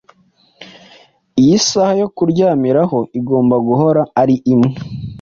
Iyi 1.41 1.55
saha 1.67 1.93
yo 2.01 2.07
kuryamiraho 2.15 2.99
igomba 3.19 3.55
guhora 3.67 4.01
ari 4.21 4.35
imwe 4.53 4.69